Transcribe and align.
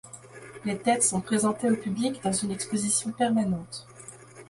Les 0.65 0.79
têtes 0.79 1.03
sont 1.03 1.21
présentées 1.21 1.69
au 1.69 1.75
public 1.75 2.21
dans 2.23 2.31
une 2.33 2.49
exposition 2.49 3.11
permanente. 3.11 3.85